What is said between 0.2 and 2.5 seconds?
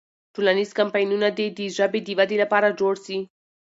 ټولنیز کمپاینونه دې د ژبې د ودې